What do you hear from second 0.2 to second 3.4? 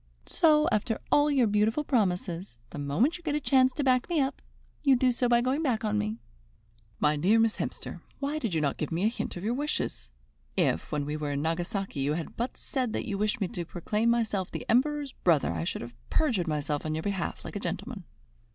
So, after all your beautiful promises, the moment you get a